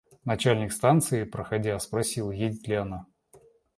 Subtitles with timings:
[0.25, 3.05] Начальник станции, проходя, спросил, едет ли она.